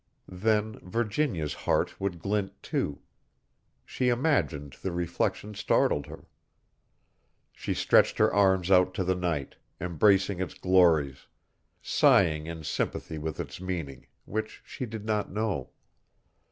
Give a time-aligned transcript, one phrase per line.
[0.27, 3.03] Then Virginia's heart would glint too.
[3.85, 6.25] She imagined the reflection startled her.
[7.53, 11.27] She stretched her arms out to the night, embracing its glories,
[11.83, 15.69] sighing in sympathy with its meaning, which she did not know.